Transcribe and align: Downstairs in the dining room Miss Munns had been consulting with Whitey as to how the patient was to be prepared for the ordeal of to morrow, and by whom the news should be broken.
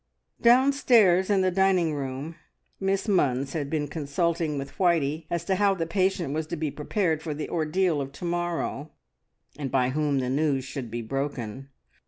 Downstairs 0.41 1.29
in 1.29 1.41
the 1.41 1.51
dining 1.51 1.93
room 1.93 2.35
Miss 2.79 3.05
Munns 3.05 3.53
had 3.53 3.69
been 3.69 3.87
consulting 3.87 4.57
with 4.57 4.79
Whitey 4.79 5.27
as 5.29 5.45
to 5.45 5.57
how 5.57 5.75
the 5.75 5.85
patient 5.85 6.33
was 6.33 6.47
to 6.47 6.55
be 6.55 6.71
prepared 6.71 7.21
for 7.21 7.35
the 7.35 7.49
ordeal 7.51 8.01
of 8.01 8.11
to 8.13 8.25
morrow, 8.25 8.89
and 9.59 9.69
by 9.69 9.89
whom 9.89 10.17
the 10.17 10.27
news 10.27 10.65
should 10.65 10.89
be 10.89 11.03
broken. 11.03 11.69